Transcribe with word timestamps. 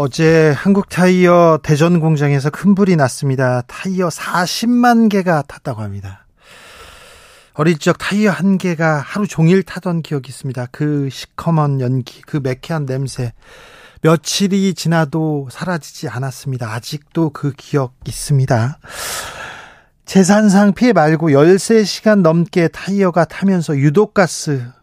어제 0.00 0.54
한국 0.56 0.88
타이어 0.88 1.58
대전 1.60 1.98
공장에서 1.98 2.50
큰 2.50 2.76
불이 2.76 2.94
났습니다. 2.94 3.62
타이어 3.62 4.06
40만 4.10 5.08
개가 5.08 5.42
탔다고 5.42 5.82
합니다. 5.82 6.24
어릴 7.54 7.78
적 7.78 7.98
타이어 7.98 8.30
한 8.30 8.58
개가 8.58 8.98
하루 8.98 9.26
종일 9.26 9.64
타던 9.64 10.02
기억이 10.02 10.28
있습니다. 10.28 10.66
그 10.70 11.08
시커먼 11.10 11.80
연기, 11.80 12.22
그 12.22 12.36
매캐한 12.40 12.86
냄새. 12.86 13.32
며칠이 14.02 14.74
지나도 14.74 15.48
사라지지 15.50 16.08
않았습니다. 16.08 16.72
아직도 16.72 17.30
그 17.30 17.52
기억 17.56 17.94
있습니다. 18.06 18.78
재산상 20.04 20.74
피해 20.74 20.92
말고 20.92 21.30
13시간 21.30 22.20
넘게 22.20 22.68
타이어가 22.68 23.24
타면서 23.24 23.76
유독가스 23.76 24.77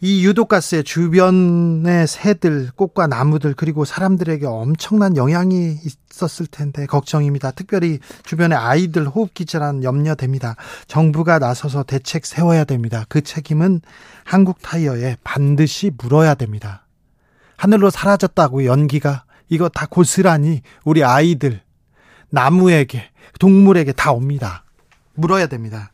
이 0.00 0.24
유독가스의 0.24 0.84
주변의 0.84 2.06
새들, 2.06 2.70
꽃과 2.76 3.08
나무들, 3.08 3.54
그리고 3.54 3.84
사람들에게 3.84 4.46
엄청난 4.46 5.16
영향이 5.16 5.76
있었을 6.12 6.46
텐데 6.46 6.86
걱정입니다. 6.86 7.50
특별히 7.50 7.98
주변의 8.24 8.56
아이들 8.56 9.08
호흡기 9.08 9.44
질환 9.44 9.82
염려됩니다. 9.82 10.54
정부가 10.86 11.40
나서서 11.40 11.82
대책 11.82 12.26
세워야 12.26 12.62
됩니다. 12.62 13.06
그 13.08 13.22
책임은 13.22 13.80
한국 14.22 14.62
타이어에 14.62 15.16
반드시 15.24 15.90
물어야 15.98 16.34
됩니다. 16.34 16.86
하늘로 17.56 17.90
사라졌다고 17.90 18.66
연기가 18.66 19.24
이거 19.48 19.68
다 19.68 19.86
고스란히 19.90 20.62
우리 20.84 21.02
아이들, 21.02 21.60
나무에게, 22.30 23.10
동물에게 23.40 23.92
다 23.92 24.12
옵니다. 24.12 24.62
물어야 25.14 25.48
됩니다. 25.48 25.90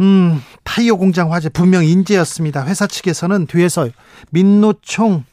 음, 0.00 0.42
타이어 0.64 0.96
공장 0.96 1.32
화재 1.32 1.48
분명 1.48 1.84
인재였습니다. 1.84 2.64
회사 2.66 2.86
측에서는 2.86 3.46
뒤에서 3.46 3.88
민노총 4.30 5.24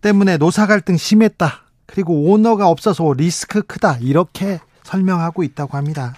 때문에 0.00 0.36
노사 0.38 0.66
갈등 0.66 0.96
심했다. 0.96 1.64
그리고 1.86 2.30
오너가 2.30 2.68
없어서 2.68 3.12
리스크 3.12 3.62
크다. 3.62 3.98
이렇게 4.00 4.60
설명하고 4.84 5.42
있다고 5.42 5.76
합니다. 5.76 6.14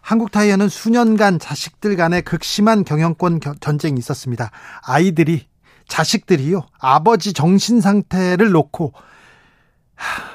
한국 0.00 0.30
타이어는 0.30 0.68
수년간 0.68 1.38
자식들 1.38 1.96
간의 1.96 2.22
극심한 2.22 2.84
경영권 2.84 3.40
전쟁이 3.60 3.98
있었습니다. 3.98 4.50
아이들이 4.82 5.46
자식들이요. 5.88 6.66
아버지 6.78 7.32
정신 7.32 7.80
상태를 7.80 8.50
놓고 8.50 8.92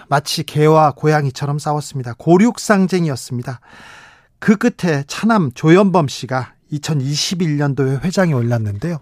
마치 0.08 0.44
개와 0.44 0.92
고양이처럼 0.92 1.60
싸웠습니다. 1.60 2.14
고륙상쟁이었습니다. 2.18 3.60
그 4.40 4.58
끝에 4.58 5.04
차남 5.08 5.52
조현범 5.54 6.08
씨가 6.08 6.55
2021년도에 6.72 8.04
회장이 8.04 8.34
올랐는데요. 8.34 8.98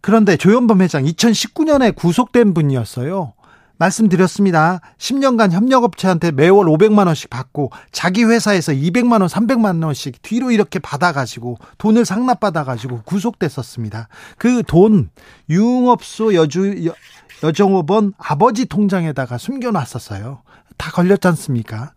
그런데 0.00 0.36
조현범 0.36 0.80
회장 0.82 1.04
2019년에 1.04 1.94
구속된 1.94 2.54
분이었어요. 2.54 3.34
말씀드렸습니다. 3.80 4.80
10년간 4.98 5.52
협력업체한테 5.52 6.32
매월 6.32 6.66
500만 6.66 7.06
원씩 7.06 7.30
받고 7.30 7.70
자기 7.92 8.24
회사에서 8.24 8.72
200만 8.72 9.20
원, 9.20 9.22
300만 9.22 9.82
원씩 9.82 10.20
뒤로 10.20 10.50
이렇게 10.50 10.78
받아 10.78 11.12
가지고 11.12 11.56
돈을 11.78 12.04
상납 12.04 12.40
받아 12.40 12.64
가지고 12.64 13.00
구속됐었습니다. 13.04 14.08
그 14.36 14.62
돈 14.62 15.08
유흥업소 15.48 16.34
여주 16.34 16.84
여, 16.86 16.94
여정업원 17.42 18.12
아버지 18.18 18.66
통장에다가 18.66 19.38
숨겨 19.38 19.70
놨었어요. 19.70 20.42
다 20.76 20.90
걸렸지 20.90 21.26
않습니까? 21.28 21.92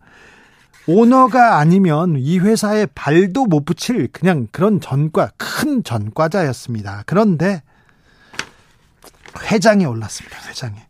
오너가 0.86 1.58
아니면 1.58 2.16
이 2.18 2.38
회사에 2.38 2.86
발도 2.86 3.46
못 3.46 3.64
붙일 3.64 4.08
그냥 4.12 4.48
그런 4.52 4.80
전과, 4.80 5.32
큰 5.36 5.82
전과자였습니다. 5.82 7.04
그런데 7.06 7.62
회장에 9.50 9.84
올랐습니다. 9.84 10.38
회장에. 10.48 10.86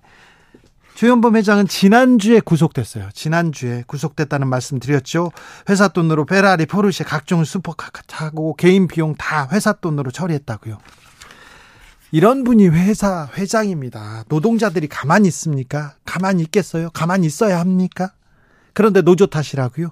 조현범 0.94 1.36
회장은 1.36 1.66
지난주에 1.66 2.40
구속됐어요. 2.40 3.08
지난주에 3.12 3.82
구속됐다는 3.86 4.46
말씀 4.48 4.78
드렸죠. 4.78 5.32
회사 5.68 5.88
돈으로 5.88 6.24
페라리, 6.24 6.66
포르쉐, 6.66 7.04
각종 7.04 7.44
슈퍼카 7.44 7.90
타고 8.06 8.54
개인 8.54 8.86
비용 8.86 9.14
다 9.16 9.48
회사 9.52 9.72
돈으로 9.72 10.12
처리했다고요. 10.12 10.78
이런 12.12 12.44
분이 12.44 12.68
회사 12.68 13.28
회장입니다. 13.36 14.24
노동자들이 14.28 14.86
가만히 14.86 15.26
있습니까? 15.28 15.94
가만히 16.04 16.44
있겠어요? 16.44 16.90
가만히 16.90 17.26
있어야 17.26 17.58
합니까? 17.58 18.12
그런데 18.74 19.00
노조 19.00 19.26
탓이라고요? 19.26 19.90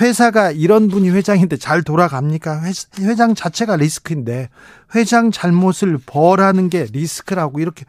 회사가 0.00 0.52
이런 0.52 0.88
분이 0.88 1.10
회장인데 1.10 1.56
잘 1.56 1.82
돌아갑니까? 1.82 2.62
회 2.62 3.14
장 3.16 3.34
자체가 3.34 3.76
리스크인데 3.76 4.48
회장 4.94 5.30
잘못을 5.32 5.98
벌하는 6.06 6.70
게 6.70 6.86
리스크라고 6.92 7.58
이렇게 7.58 7.84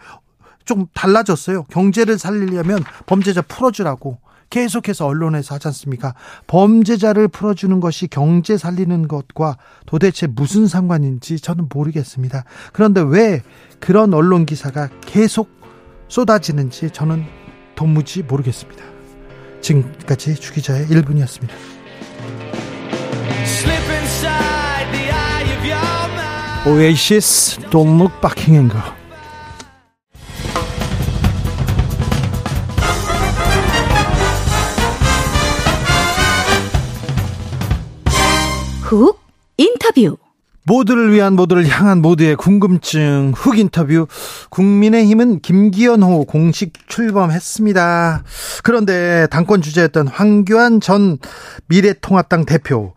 좀 0.66 0.88
달라졌어요. 0.94 1.64
경제를 1.66 2.18
살리려면 2.18 2.84
범죄자 3.06 3.42
풀어주라고 3.44 4.20
계속해서 4.50 5.06
언론에서 5.08 5.56
하지 5.56 5.68
않습니까? 5.70 6.14
범죄자를 6.48 7.28
풀어주는 7.30 7.80
것이 7.80 8.08
경제 8.08 8.58
살리는 8.58 9.08
것과 9.08 9.58
도대체 9.86 10.28
무슨 10.28 10.68
상관인지 10.68 11.40
저는 11.40 11.68
모르겠습니다. 11.74 12.44
그런데 12.74 13.02
왜 13.02 13.44
그런 13.80 14.14
언론 14.14 14.46
기사가 14.46 14.90
계속 15.02 15.50
쏟아지는지 16.10 16.90
저는 16.92 17.26
도무지 17.76 18.24
모르겠습니다. 18.24 18.84
지금까지 19.62 20.36
주기자의 20.36 20.88
1분이었습니다. 20.88 21.52
오에이시스 26.64 27.60
Don't 27.72 28.00
Look 28.00 28.22
Back 28.22 28.54
in 28.54 28.70
Girl 28.70 28.94
훅 38.84 39.20
인터뷰 39.58 40.21
모두를 40.72 41.12
위한 41.12 41.34
모두를 41.34 41.68
향한 41.68 42.02
모두의 42.02 42.38
궁금증 42.38 43.34
훅 43.36 43.60
인터뷰 43.60 44.08
국민의힘은 44.52 45.42
김기현호 45.42 46.24
공식 46.24 46.72
출범했습니다. 46.88 48.24
그런데 48.64 49.28
당권 49.32 49.62
주자였던 49.62 50.08
황교안 50.08 50.80
전 50.80 51.18
미래통합당 51.68 52.46
대표 52.46 52.94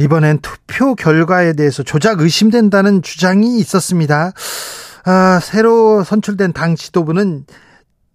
이번엔 0.00 0.40
투표 0.40 0.96
결과에 0.96 1.52
대해서 1.52 1.84
조작 1.84 2.20
의심된다는 2.20 3.02
주장이 3.02 3.56
있었습니다. 3.60 4.32
아, 5.04 5.38
새로 5.40 6.02
선출된 6.02 6.52
당 6.52 6.74
지도부는 6.74 7.44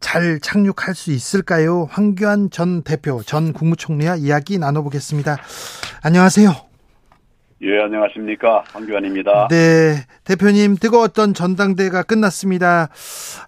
잘 0.01 0.41
착륙할 0.41 0.95
수 0.95 1.13
있을까요? 1.13 1.87
황교안 1.89 2.49
전 2.51 2.83
대표 2.83 3.23
전 3.25 3.53
국무총리와 3.53 4.17
이야기 4.17 4.57
나눠보겠습니다. 4.57 5.37
안녕하세요. 6.01 6.66
예, 7.61 7.79
안녕하십니까. 7.81 8.63
황교안입니다. 8.71 9.47
네. 9.49 9.95
대표님, 10.25 10.75
뜨거웠던 10.75 11.33
전당대가 11.33 12.03
끝났습니다. 12.03 12.89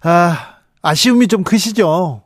아, 0.02 0.56
아쉬움이 0.82 1.28
좀 1.28 1.44
크시죠? 1.44 2.22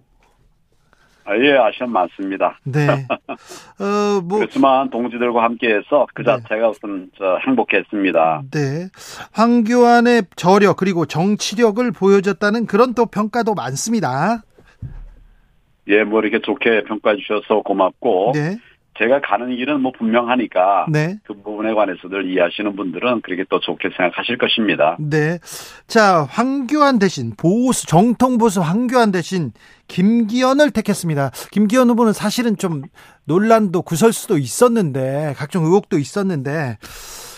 아, 1.27 1.37
예, 1.37 1.57
아쉬움 1.57 1.93
많습니다. 1.93 2.59
네. 2.65 2.87
어, 3.81 4.21
뭐. 4.23 4.39
그렇지만 4.39 4.89
동지들과 4.89 5.43
함께해서 5.43 6.07
그 6.15 6.23
네. 6.23 6.27
자체가 6.27 6.71
우선 6.71 7.11
저 7.19 7.39
행복했습니다. 7.47 8.43
네. 8.51 8.89
황교안의 9.33 10.25
저력 10.37 10.77
그리고 10.77 11.05
정치력을 11.05 11.91
보여줬다는 11.93 12.67
그런 12.67 12.95
또 12.95 13.05
평가도 13.07 13.55
많습니다. 13.55 14.43
예, 15.89 16.03
뭐 16.03 16.21
이렇게 16.21 16.41
좋게 16.41 16.85
평가해 16.85 17.17
주셔서 17.17 17.61
고맙고. 17.63 18.33
네. 18.35 18.57
제가 18.99 19.21
가는 19.21 19.55
길은 19.55 19.81
뭐 19.81 19.93
분명하니까 19.93 20.87
네. 20.91 21.19
그 21.25 21.35
부분에 21.35 21.75
관해서들 21.75 22.31
이해하시는 22.31 22.77
분들은 22.77 23.23
그렇게 23.23 23.45
또 23.49 23.59
좋게 23.59 23.91
생각하실 23.97 24.39
것입니다. 24.39 24.97
네. 25.01 25.39
자, 25.89 26.23
황교안 26.31 26.99
대신 26.99 27.33
보수 27.37 27.87
정통 27.87 28.39
보수 28.39 28.61
황교안 28.61 29.11
대신 29.11 29.51
김기현을 29.89 30.71
택했습니다. 30.71 31.31
김기현 31.51 31.91
후보는 31.91 32.13
사실은 32.13 32.57
좀 32.57 32.83
논란도 33.25 33.83
구설수도 33.83 34.39
있었는데 34.39 35.35
각종 35.37 35.65
의혹도 35.65 35.99
있었는데 35.99 36.79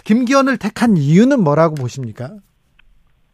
김기현을 0.05 0.59
택한 0.59 0.97
이유는 0.97 1.43
뭐라고 1.43 1.75
보십니까? 1.75 2.31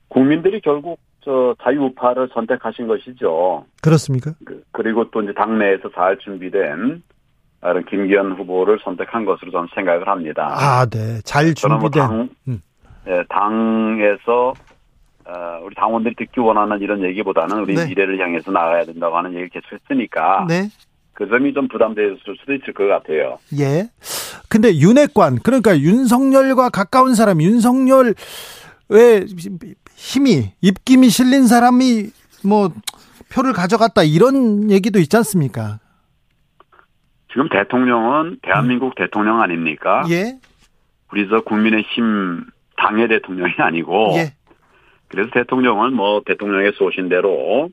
국민들이 0.09 0.61
결국 0.61 1.01
저 1.25 1.55
자유우파를 1.63 2.31
선택하신 2.35 2.87
것이죠. 2.89 3.65
그렇습니까? 3.81 4.33
그, 4.45 4.81
리고또 4.81 5.23
이제 5.23 5.33
당내에서 5.35 5.91
잘 5.95 6.19
준비된 6.19 7.03
김기현 7.89 8.33
후보를 8.33 8.79
선택한 8.83 9.25
것으로 9.25 9.51
저는 9.51 9.69
생각을 9.75 10.09
합니다. 10.09 10.49
아, 10.53 10.87
네. 10.87 11.21
잘뭐 11.25 11.55
준비된. 11.55 11.79
뭐 11.79 11.91
당, 11.91 12.29
음. 12.49 12.63
예, 13.07 13.23
당에서 13.29 14.55
어, 15.25 15.61
우리 15.65 15.75
당원들이 15.77 16.17
듣기 16.17 16.41
원하는 16.41 16.81
이런 16.81 17.03
얘기보다는 17.05 17.61
우리 17.61 17.75
네. 17.75 17.87
미래를 17.87 18.21
향해서 18.21 18.51
나가야 18.51 18.85
된다고 18.85 19.17
하는 19.17 19.31
얘기를 19.33 19.49
계속 19.51 19.73
했으니까. 19.73 20.47
네. 20.49 20.69
그 21.15 21.29
점이 21.29 21.53
좀 21.53 21.69
부담될 21.69 22.19
수도 22.21 22.55
있을 22.55 22.73
것 22.73 22.89
같아요. 22.89 23.39
예. 23.59 23.89
근데 24.49 24.75
윤핵관, 24.75 25.41
그러니까 25.43 25.79
윤석열과 25.79 26.71
가까운 26.71 27.15
사람, 27.15 27.41
윤석열의 27.41 28.15
힘이, 29.95 30.53
입김이 30.63 31.11
실린 31.11 31.47
사람이 31.47 32.07
뭐 32.45 32.71
표를 33.33 33.53
가져갔다 33.53 34.03
이런 34.03 34.71
얘기도 34.71 34.99
있지 34.99 35.17
않습니까? 35.19 35.79
지금 37.33 37.49
대통령은 37.49 38.39
대한민국 38.43 38.89
음. 38.89 38.93
대통령 38.97 39.41
아닙니까? 39.41 40.05
예. 40.11 40.39
우리 41.13 41.29
저 41.29 41.41
국민의힘 41.41 42.45
당의 42.77 43.09
대통령이 43.09 43.55
아니고 43.59 44.15
예. 44.17 44.33
그래서 45.09 45.31
대통령은 45.33 45.93
뭐 45.95 46.23
대통령의 46.25 46.73
소신대로 46.75 47.71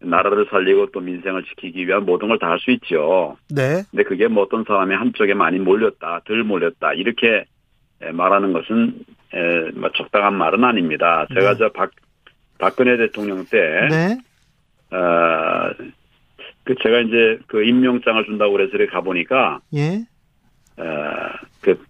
나라를 0.00 0.46
살리고 0.50 0.86
또 0.92 1.00
민생을 1.00 1.44
지키기 1.44 1.86
위한 1.86 2.04
모든 2.04 2.28
걸 2.28 2.38
다 2.38 2.48
할 2.48 2.58
수 2.58 2.70
있죠. 2.72 3.36
네. 3.48 3.82
근데 3.90 4.02
그게 4.04 4.28
뭐 4.28 4.44
어떤 4.44 4.64
사람이 4.64 4.94
한쪽에 4.94 5.32
많이 5.32 5.58
몰렸다, 5.58 6.20
덜 6.26 6.44
몰렸다 6.44 6.92
이렇게 6.92 7.46
말하는 8.12 8.52
것은 8.52 8.98
뭐 9.76 9.90
적당한 9.96 10.34
말은 10.34 10.62
아닙니다. 10.62 11.26
제가 11.32 11.52
네. 11.52 11.58
저 11.58 11.68
박, 11.70 11.90
박근혜 12.58 12.98
대통령 12.98 13.46
때, 13.46 13.88
네. 13.90 14.18
어, 14.94 15.70
그 16.64 16.74
제가 16.82 17.00
이제 17.00 17.38
그 17.46 17.62
임명장을 17.64 18.24
준다고 18.24 18.52
그래서 18.52 18.76
이렇게 18.76 18.90
가보니까, 18.90 19.60
예. 19.74 20.04
어, 20.76 20.84
그, 21.60 21.82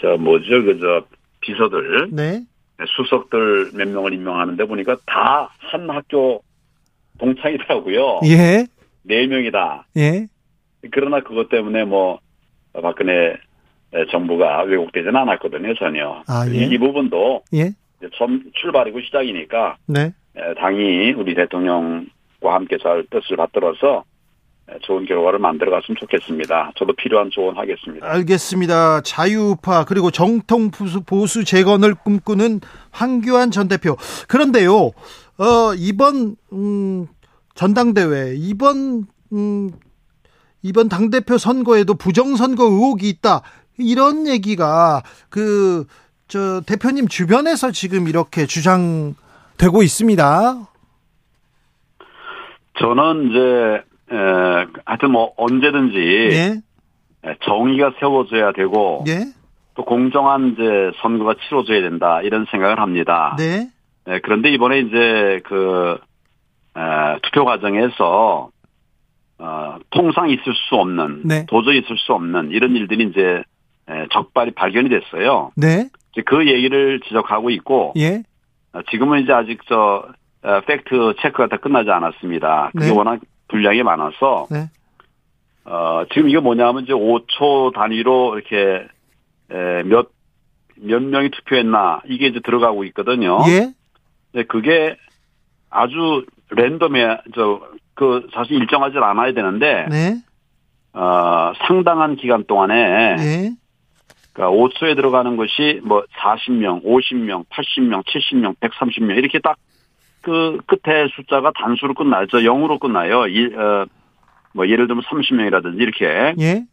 저 0.00 0.16
뭐죠, 0.16 0.62
그 0.64 0.78
저 0.80 1.04
비서들, 1.40 2.08
네. 2.12 2.42
수석들 2.86 3.70
몇 3.74 3.88
명을 3.88 4.12
임명하는데 4.14 4.64
보니까 4.64 4.96
다 5.06 5.48
한 5.72 5.88
학교 5.88 6.42
동창이더라고요. 7.18 8.20
예. 8.26 8.66
네 9.04 9.26
명이다. 9.26 9.86
예. 9.96 10.26
그러나 10.90 11.20
그것 11.20 11.48
때문에 11.48 11.84
뭐 11.84 12.18
박근혜 12.74 13.36
정부가 14.10 14.62
왜곡되지는 14.64 15.16
않았거든요 15.16 15.74
전혀. 15.74 16.22
아, 16.28 16.46
예. 16.48 16.64
이 16.66 16.78
부분도 16.78 17.42
예. 17.54 17.70
처음 18.16 18.50
출발이고 18.54 19.00
시작이니까 19.00 19.76
네. 19.86 20.12
당이 20.58 21.12
우리 21.12 21.34
대통령 21.34 22.06
과 22.42 22.54
함께 22.54 22.76
잘 22.82 23.04
뜻을 23.10 23.36
받들어서 23.36 24.04
좋은 24.82 25.06
결과를 25.06 25.38
만들어갔으면 25.38 25.96
좋겠습니다. 26.00 26.72
저도 26.76 26.94
필요한 26.94 27.30
조언하겠습니다. 27.30 28.06
알겠습니다. 28.06 29.02
자유파 29.02 29.84
그리고 29.84 30.10
정통 30.10 30.70
보수, 30.70 31.44
재건을 31.44 31.94
꿈꾸는 31.94 32.60
황교안 32.90 33.50
전 33.50 33.68
대표. 33.68 33.96
그런데요, 34.28 34.72
어, 35.38 35.74
이번 35.76 36.36
음, 36.52 37.06
전당대회 37.54 38.34
이번 38.36 39.06
음, 39.32 39.70
이번 40.62 40.88
당 40.88 41.10
대표 41.10 41.38
선거에도 41.38 41.94
부정 41.94 42.36
선거 42.36 42.64
의혹이 42.64 43.08
있다. 43.08 43.42
이런 43.78 44.26
얘기가 44.26 45.02
그 45.28 45.86
저 46.32 46.62
대표님 46.64 47.08
주변에서 47.08 47.72
지금 47.72 48.08
이렇게 48.08 48.46
주장되고 48.46 49.82
있습니다. 49.82 50.66
저는 52.78 53.30
이제 53.30 53.82
에, 54.12 54.66
하여튼 54.84 55.10
뭐 55.10 55.32
언제든지 55.36 55.98
예? 56.32 57.34
정의가 57.44 57.92
세워져야 58.00 58.52
되고 58.52 59.04
예? 59.08 59.26
또 59.74 59.84
공정한 59.84 60.52
이제 60.52 60.90
선거가 61.00 61.34
치러져야 61.46 61.80
된다 61.80 62.20
이런 62.22 62.46
생각을 62.50 62.78
합니다. 62.80 63.36
네. 63.38 63.68
네 64.04 64.20
그런데 64.22 64.50
이번에 64.50 64.80
이제 64.80 65.40
그 65.44 65.98
에, 66.76 67.18
투표 67.22 67.44
과정에서 67.44 68.50
어, 69.38 69.78
통상 69.90 70.30
있을 70.30 70.54
수 70.68 70.76
없는 70.76 71.22
네. 71.24 71.46
도저히 71.48 71.78
있을 71.78 71.96
수 71.98 72.12
없는 72.12 72.50
이런 72.52 72.76
일들이 72.76 73.08
이제 73.10 73.42
에, 73.88 74.06
적발이 74.12 74.52
발견이 74.52 74.88
됐어요. 74.88 75.50
네. 75.56 75.88
그 76.26 76.46
얘기를 76.46 77.00
지적하고 77.00 77.50
있고 77.50 77.92
예? 77.96 78.22
어, 78.72 78.80
지금은 78.90 79.22
이제 79.22 79.32
아직 79.32 79.60
저 79.68 79.74
어, 79.76 80.12
팩트 80.66 81.14
체크가 81.20 81.48
다 81.48 81.56
끝나지 81.56 81.90
않았습니다. 81.90 82.70
그게 82.72 82.86
네. 82.86 82.90
워낙 82.90 83.20
분량이 83.48 83.82
많아서 83.82 84.46
네. 84.50 84.68
어, 85.64 86.04
지금 86.12 86.28
이게 86.28 86.40
뭐냐면 86.40 86.82
이제 86.82 86.92
5초 86.92 87.72
단위로 87.74 88.36
이렇게 88.36 88.86
몇, 89.84 90.10
몇 90.76 91.02
명이 91.02 91.30
투표했나 91.30 92.02
이게 92.06 92.26
이제 92.26 92.40
들어가고 92.40 92.84
있거든요. 92.84 93.38
예. 93.48 93.72
네, 94.32 94.42
그게 94.44 94.96
아주 95.70 96.24
랜덤에 96.50 97.18
저그 97.34 98.28
사실 98.34 98.56
일정하지 98.56 98.98
않아야 98.98 99.32
되는데 99.32 99.86
네. 99.90 100.22
어, 100.92 101.52
상당한 101.66 102.16
기간 102.16 102.44
동안에 102.44 103.16
예. 103.18 103.50
그러니까 104.32 104.56
5초에 104.56 104.96
들어가는 104.96 105.36
것이 105.36 105.80
뭐 105.84 106.02
40명, 106.18 106.84
50명, 106.84 107.44
80명, 107.48 108.02
70명, 108.04 108.56
130명 108.58 109.16
이렇게 109.16 109.38
딱 109.38 109.56
그 110.22 110.58
끝에 110.66 111.08
숫자가 111.16 111.52
단수로 111.54 111.94
끝나죠. 111.94 112.38
0으로 112.38 112.78
끝나요. 112.78 113.26
일, 113.26 113.58
어, 113.58 113.86
뭐 114.54 114.68
예를 114.68 114.86
들면 114.86 115.02
30명이라든지 115.04 115.80
이렇게. 115.80 116.34
예. 116.40 116.64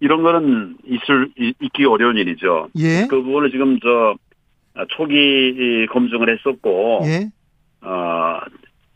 이런 0.00 0.22
거는 0.22 0.76
있을 0.84 1.30
있기 1.36 1.84
어려운 1.84 2.16
일이죠. 2.16 2.68
예. 2.78 3.06
그 3.08 3.22
부분을 3.22 3.50
지금 3.50 3.78
저 3.80 4.14
초기 4.88 5.86
검증을 5.90 6.36
했었고 6.36 7.00
예. 7.04 7.30
어 7.80 8.40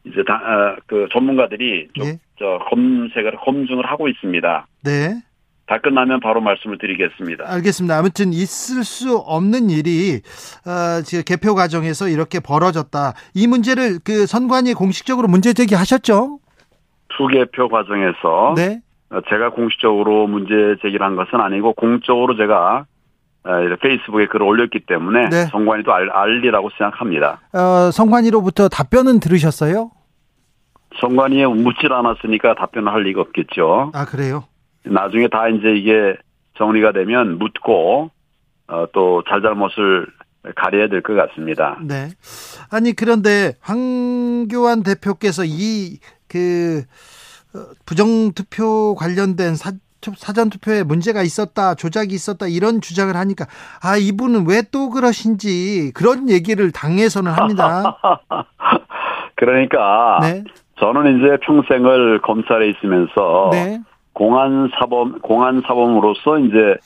이제 0.05 0.23
다그 0.27 1.05
어, 1.05 1.09
전문가들이 1.13 1.89
좀, 1.95 2.07
예. 2.07 2.19
저 2.39 2.59
검색을 2.69 3.37
검증을 3.45 3.87
하고 3.87 4.09
있습니다. 4.09 4.67
네. 4.85 5.23
다 5.71 5.79
끝나면 5.79 6.19
바로 6.19 6.41
말씀을 6.41 6.79
드리겠습니다. 6.79 7.45
알겠습니다. 7.47 7.97
아무튼 7.97 8.33
있을 8.33 8.83
수 8.83 9.17
없는 9.19 9.71
일이 9.71 10.21
어, 10.67 11.01
지금 11.03 11.23
개표 11.25 11.55
과정에서 11.55 12.09
이렇게 12.09 12.41
벌어졌다. 12.41 13.13
이 13.37 13.47
문제를 13.47 14.01
그 14.05 14.27
선관위 14.27 14.75
공식적으로 14.75 15.29
문제 15.29 15.53
제기하셨죠? 15.53 16.41
투개표 17.17 17.69
과정에서 17.69 18.55
네. 18.57 18.81
어, 19.11 19.21
제가 19.29 19.51
공식적으로 19.51 20.27
문제 20.27 20.75
제기를 20.83 21.07
한 21.07 21.15
것은 21.15 21.41
아니고 21.41 21.75
공적으로 21.75 22.37
제가 22.37 22.87
어, 23.45 23.51
페이스북에 23.81 24.27
글을 24.27 24.45
올렸기 24.45 24.81
때문에 24.89 25.29
네. 25.29 25.45
선관위도 25.53 25.93
알, 25.93 26.11
알리라고 26.11 26.71
생각합니다. 26.77 27.43
어, 27.53 27.93
선관위로부터 27.93 28.69
답변은 28.69 29.21
들으셨어요? 29.21 29.93
선관위에 31.01 31.47
묻질 31.47 31.93
않았으니까 31.93 32.57
답변을 32.57 32.93
할 32.93 33.05
리가 33.05 33.21
없겠죠. 33.21 33.93
아 33.95 34.05
그래요? 34.05 34.50
나중에 34.85 35.29
다 35.29 35.49
이제 35.49 35.69
이게 35.77 36.17
정리가 36.59 36.93
되면 36.93 37.39
묻고 37.39 38.11
어, 38.69 38.87
또 38.93 39.23
잘잘못을 39.29 40.07
가려야 40.57 40.89
될 40.89 41.03
것 41.03 41.15
같습니다. 41.15 41.79
네. 41.83 42.09
아니 42.71 42.93
그런데 42.95 43.55
황교안 43.61 44.83
대표께서 44.83 45.43
이 45.45 45.99
그 46.29 46.85
부정 47.85 48.33
투표 48.33 48.95
관련된 48.95 49.57
사, 49.57 49.73
사전 50.17 50.49
투표에 50.49 50.85
문제가 50.85 51.23
있었다, 51.23 51.75
조작이 51.75 52.15
있었다 52.15 52.47
이런 52.47 52.81
주장을 52.81 53.15
하니까 53.17 53.47
아 53.83 53.97
이분은 53.97 54.47
왜 54.49 54.63
또 54.71 54.91
그러신지 54.91 55.91
그런 55.93 56.31
얘기를 56.31 56.71
당에서는 56.71 57.33
합니다. 57.33 57.99
그러니까 59.35 60.21
네. 60.23 60.45
저는 60.79 61.19
이제 61.19 61.37
평생을 61.45 62.21
검찰에 62.23 62.69
있으면서 62.71 63.49
네. 63.53 63.81
공안 64.13 64.71
사범 64.79 65.21
공안 65.21 65.63
사범으로서 65.67 66.39
이제 66.41 66.77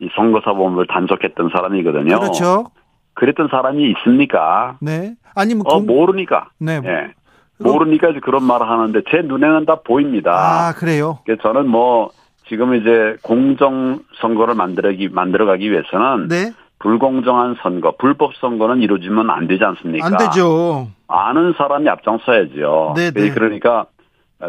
이 0.00 0.08
선거 0.16 0.40
사범을 0.44 0.86
단속했던 0.86 1.50
사람이거든요. 1.54 2.18
그렇죠. 2.18 2.66
그랬던 3.14 3.48
사람이 3.50 3.90
있습니까? 3.92 4.76
네. 4.80 5.14
아니 5.34 5.54
뭐 5.54 5.64
어, 5.66 5.80
모르니까. 5.80 6.48
네. 6.58 6.80
네. 6.80 7.12
모르니까 7.58 8.10
이제 8.10 8.20
그런 8.20 8.42
말을 8.42 8.68
하는데 8.68 9.00
제 9.10 9.22
눈에는 9.22 9.64
다 9.66 9.76
보입니다. 9.84 10.32
아 10.32 10.72
그래요? 10.72 11.20
그래서 11.24 11.42
저는 11.42 11.68
뭐 11.68 12.10
지금 12.48 12.74
이제 12.74 13.16
공정 13.22 14.00
선거를 14.20 14.54
만들기 14.54 15.08
만들어가기 15.08 15.70
위해서는 15.70 16.28
네. 16.28 16.52
불공정한 16.80 17.56
선거, 17.62 17.94
불법 17.96 18.34
선거는 18.36 18.82
이루어지면 18.82 19.30
안 19.30 19.46
되지 19.46 19.64
않습니까? 19.64 20.06
안 20.06 20.16
되죠. 20.18 20.88
아는 21.08 21.54
사람이 21.56 21.88
앞장서야죠. 21.88 22.92
네, 22.96 23.10
네. 23.10 23.30
그러니까 23.30 23.86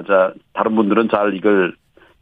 자 0.07 0.33
다른 0.53 0.75
분들은 0.75 1.07
잘 1.09 1.33
이걸 1.35 1.75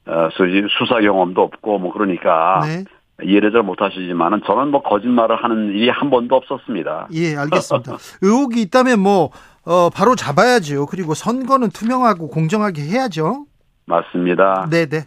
어, 0.06 0.30
수사 0.78 1.00
경험도 1.00 1.42
없고 1.42 1.80
뭐 1.80 1.94
그러니까 1.94 2.62
네. 2.64 2.84
이해를 3.24 3.52
잘 3.52 3.64
못하시지만은 3.64 4.42
저는 4.46 4.70
뭐 4.70 4.82
거짓말을 4.82 5.42
하는 5.42 5.70
일이 5.70 5.90
한 5.90 6.10
번도 6.10 6.36
없었습니다. 6.36 7.08
예, 7.14 7.36
알겠습니다. 7.36 7.98
의혹이 8.22 8.62
있다면 8.64 9.00
뭐 9.00 9.30
어, 9.66 9.90
바로 9.90 10.16
잡아야죠. 10.16 10.88
그리고 10.88 11.14
선거는 11.14 11.70
투명하고 11.70 12.28
공정하게 12.30 12.82
해야죠. 12.82 13.46
맞습니다. 13.86 14.68
네 14.70 14.88
네. 14.88 15.06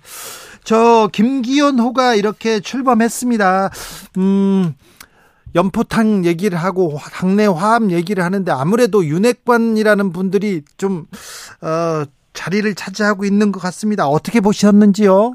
저 0.64 1.08
김기현 1.12 1.78
호가 1.78 2.14
이렇게 2.14 2.60
출범했습니다. 2.60 3.70
음, 4.18 4.74
연포탕 5.54 6.24
얘기를 6.24 6.58
하고 6.58 6.98
당내 7.12 7.46
화합 7.46 7.90
얘기를 7.90 8.22
하는데 8.22 8.50
아무래도 8.52 9.04
윤핵관이라는 9.04 10.12
분들이 10.12 10.62
좀 10.76 11.06
어, 11.62 12.04
자리를 12.36 12.72
차지하고 12.74 13.24
있는 13.24 13.50
것 13.50 13.60
같습니다. 13.60 14.06
어떻게 14.06 14.40
보셨는지요? 14.40 15.34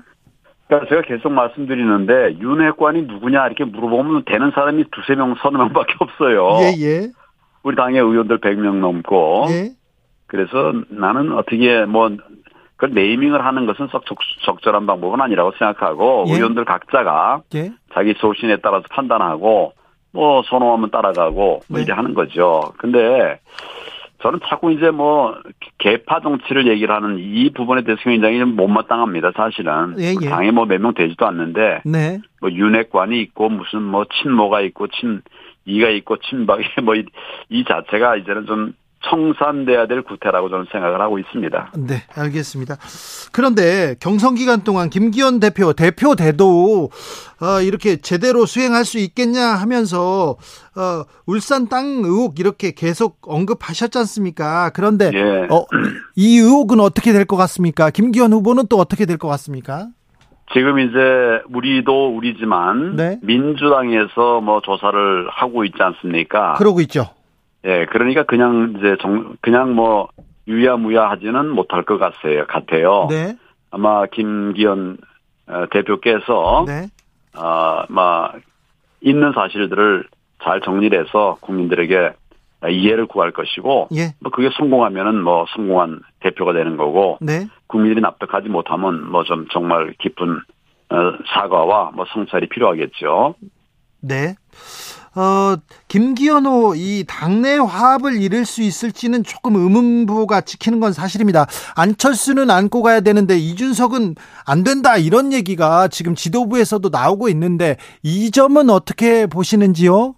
그러니까 0.68 0.90
제가 0.90 1.02
계속 1.02 1.34
말씀드리는데 1.34 2.40
윤핵관이 2.40 3.02
누구냐 3.02 3.46
이렇게 3.48 3.66
물어보면 3.66 4.24
되는 4.26 4.52
사람이 4.52 4.86
두세 4.92 5.16
명, 5.16 5.36
서너 5.42 5.58
명밖에 5.58 5.96
없어요. 6.00 6.60
예, 6.62 6.74
예. 6.80 7.10
우리 7.64 7.76
당의 7.76 8.00
의원들 8.00 8.40
100명 8.40 8.76
넘고. 8.76 9.48
예. 9.50 9.72
그래서 10.28 10.74
나는 10.88 11.34
어떻게 11.34 11.84
뭐, 11.84 12.10
그 12.78 12.86
네이밍을 12.86 13.44
하는 13.46 13.66
것은 13.66 13.90
썩 13.92 14.06
적, 14.06 14.62
절한 14.62 14.86
방법은 14.88 15.20
아니라고 15.20 15.52
생각하고 15.60 16.26
예. 16.30 16.34
의원들 16.36 16.64
각자가 16.64 17.42
예. 17.54 17.74
자기 17.94 18.14
소신에 18.18 18.58
따라서 18.64 18.86
판단하고 18.92 19.74
뭐 20.14 20.44
선호하면 20.44 20.92
따라가고 20.92 21.36
뭐 21.36 21.62
네. 21.68 21.80
이렇게 21.80 21.92
하는 21.92 22.14
거죠. 22.14 22.74
근데 22.78 23.40
저는 24.22 24.40
자꾸 24.48 24.72
이제 24.72 24.92
뭐 24.92 25.36
개파 25.80 26.22
정치를 26.22 26.68
얘기를 26.68 26.94
하는 26.94 27.18
이 27.20 27.50
부분에 27.52 27.84
대해서 27.84 28.02
굉장히 28.04 28.44
못마땅합니다. 28.44 29.32
사실은 29.36 29.96
예, 30.00 30.14
예. 30.22 30.30
당에 30.30 30.52
뭐 30.52 30.66
몇 30.66 30.80
명 30.80 30.94
되지도 30.94 31.26
않는데 31.28 31.82
네. 31.86 32.20
뭐 32.40 32.52
윤핵관이 32.52 33.20
있고 33.22 33.50
무슨 33.50 33.82
뭐 33.82 34.06
친모가 34.22 34.62
있고 34.62 34.88
친 34.88 35.22
이가 35.66 35.90
있고 35.90 36.18
친박이 36.18 36.64
뭐 36.84 36.96
이 37.50 37.64
자체가 37.66 38.16
이제는 38.18 38.46
좀 38.46 38.74
청산돼야 39.10 39.88
될 39.88 40.04
구태라고 40.04 40.50
저는 40.50 40.66
생각을 40.72 41.02
하고 41.02 41.18
있습니다. 41.20 41.72
네, 41.78 42.04
알겠습니다. 42.16 42.78
그런데 43.32 43.96
경선 44.00 44.36
기간 44.36 44.64
동안 44.64 44.90
김기현 44.90 45.40
대표 45.40 45.74
대표 45.74 46.16
대도 46.16 46.90
어, 47.42 47.62
이렇게 47.62 47.98
제대로 47.98 48.46
수행할 48.46 48.86
수 48.86 49.00
있겠냐 49.00 49.42
하면서 49.42 50.36
어, 50.76 51.04
울산 51.26 51.68
땅 51.68 52.02
의혹 52.04 52.40
이렇게 52.40 52.72
계속 52.72 53.18
언급하셨지 53.22 53.98
않습니까? 53.98 54.70
그런데 54.74 55.12
예. 55.14 55.48
어, 55.50 55.66
이 56.16 56.38
의혹은 56.38 56.80
어떻게 56.80 57.12
될 57.14 57.26
것 57.26 57.38
같습니까? 57.38 57.90
김기현 57.92 58.34
후보는 58.34 58.66
또 58.70 58.78
어떻게 58.78 59.06
될 59.06 59.18
것 59.18 59.28
같습니까? 59.30 59.88
지금 60.54 60.80
이제 60.80 60.98
우리도 61.54 62.16
우리지만 62.18 62.96
네. 62.98 63.20
민주당에서 63.22 64.42
뭐 64.42 64.62
조사를 64.62 65.30
하고 65.30 65.64
있지 65.64 65.78
않습니까? 65.80 66.56
그러고 66.58 66.82
있죠. 66.82 67.08
예, 67.66 67.86
그러니까 67.86 68.24
그냥 68.24 68.76
이제 68.78 68.96
정, 69.02 69.36
그냥 69.42 69.76
뭐 69.76 70.10
유야무야 70.48 71.10
하지는 71.10 71.50
못할 71.50 71.84
것 71.84 71.98
같아요. 72.00 72.46
같아요. 72.48 73.08
네. 73.10 73.36
아마 73.70 74.06
김기현 74.08 74.98
어, 75.48 75.66
대표께서 75.72 76.66
네. 76.68 76.88
아마 77.34 78.32
있는 79.02 79.32
사실들을 79.34 80.06
잘 80.44 80.62
정리를 80.62 81.00
해서 81.06 81.38
국민들에게 81.42 82.14
이해를 82.70 83.06
구할 83.08 83.32
것이고 83.32 83.88
예. 83.96 84.14
뭐 84.20 84.32
그게 84.32 84.50
성공하면은 84.56 85.24
뭐 85.24 85.46
성공한 85.56 86.02
대표가 86.20 86.54
되는 86.54 86.78
거고 86.78 87.18
네. 87.22 87.48
국민들이 87.68 88.02
납득하지 88.02 88.50
못하면 88.50 89.10
뭐 89.10 89.24
좀 89.24 89.48
정말 89.52 89.94
깊은 90.00 90.42
어, 90.90 90.96
사과와 91.34 91.92
뭐 91.96 92.06
성찰이 92.12 92.50
필요하겠죠. 92.50 93.36
네. 94.02 94.36
어, 95.14 95.56
김기현호 95.90 96.76
이 96.76 97.04
당내 97.08 97.58
화합을 97.58 98.22
이룰 98.22 98.46
수 98.46 98.62
있을지는 98.62 99.24
조금 99.24 99.56
의문부가 99.56 100.42
찍히는 100.42 100.80
건 100.80 100.94
사실입니다. 100.94 101.48
안철수는 101.76 102.50
안고 102.50 102.82
가야 102.82 103.02
되는데 103.02 103.38
이준석은 103.38 104.16
안 104.46 104.64
된다 104.64 104.96
이런 104.98 105.34
얘기가 105.34 105.90
지금 105.90 106.16
지도부에서도 106.16 106.88
나오고 106.90 107.28
있는데 107.30 107.76
이 108.04 108.32
점은 108.32 108.70
어떻게 108.70 109.28
보시는지요? 109.28 110.16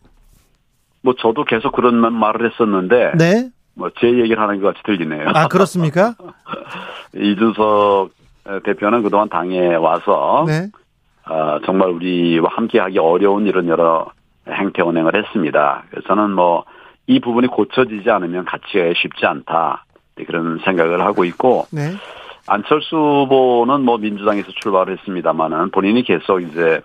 뭐 1.01 1.15
저도 1.19 1.43
계속 1.45 1.71
그런 1.73 1.95
말을 1.95 2.51
했었는데 2.51 3.13
네. 3.17 3.49
뭐 3.75 3.89
제 3.99 4.07
얘기를 4.07 4.39
하는 4.39 4.61
것 4.61 4.67
같이 4.67 4.83
들리네요. 4.85 5.29
아 5.33 5.47
그렇습니까? 5.47 6.13
이준석 7.17 8.11
대표는 8.63 9.01
그동안 9.01 9.27
당에 9.29 9.73
와서 9.75 10.45
네. 10.47 10.69
어, 11.27 11.57
정말 11.65 11.89
우리와 11.89 12.49
함께하기 12.51 12.99
어려운 12.99 13.47
이런 13.47 13.67
여러 13.67 14.11
행태 14.47 14.81
운행을 14.81 15.15
했습니다. 15.15 15.83
그래서 15.89 16.07
저는 16.07 16.31
뭐 16.31 16.65
이 17.07 17.19
부분이 17.19 17.47
고쳐지지 17.47 18.09
않으면 18.09 18.45
같이 18.45 18.77
해 18.77 18.93
쉽지 18.95 19.25
않다 19.25 19.85
그런 20.25 20.59
생각을 20.59 21.01
하고 21.01 21.25
있고 21.25 21.65
네. 21.71 21.93
안철수 22.47 22.95
후보는 22.95 23.81
뭐 23.81 23.97
민주당에서 23.97 24.51
출발을 24.61 24.97
했습니다만은 24.97 25.71
본인이 25.71 26.03
계속 26.03 26.39
이제 26.39 26.81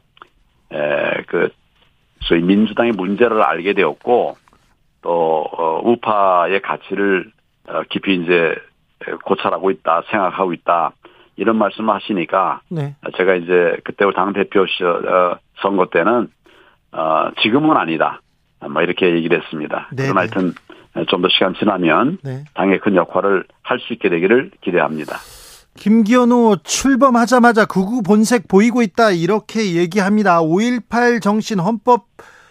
에그 0.70 1.50
소위 2.20 2.42
민주당의 2.42 2.92
문제를 2.92 3.42
알게 3.42 3.74
되었고 3.74 4.36
또 5.02 5.46
어, 5.52 5.80
우파의 5.84 6.60
가치를 6.62 7.30
어, 7.68 7.82
깊이 7.88 8.16
이제 8.16 8.56
고찰하고 9.24 9.70
있다 9.70 10.02
생각하고 10.10 10.52
있다 10.52 10.92
이런 11.36 11.56
말씀을 11.56 11.94
하시니까 11.94 12.60
네. 12.68 12.96
제가 13.16 13.36
이제 13.36 13.76
그때 13.84 14.04
당 14.14 14.32
대표 14.32 14.62
어, 14.62 15.38
선거 15.60 15.86
때는 15.86 16.28
어, 16.92 17.30
지금은 17.42 17.76
아니다. 17.76 18.20
뭐 18.70 18.82
이렇게 18.82 19.14
얘기를 19.14 19.40
했습니다. 19.40 19.88
네 19.92 20.04
그럼 20.04 20.18
하여튼 20.18 20.52
좀 21.08 21.22
더 21.22 21.28
시간 21.28 21.54
지나면 21.54 22.18
네. 22.22 22.44
당의 22.54 22.80
큰 22.80 22.96
역할을 22.96 23.44
할 23.62 23.78
수 23.80 23.92
있게 23.92 24.08
되기를 24.08 24.50
기대합니다. 24.62 25.16
김기현호 25.76 26.56
출범하자마자 26.64 27.66
극우 27.66 28.02
본색 28.02 28.48
보이고 28.48 28.82
있다 28.82 29.12
이렇게 29.12 29.74
얘기합니다. 29.76 30.40
5.18 30.40 31.22
정신 31.22 31.60
헌법 31.60 32.06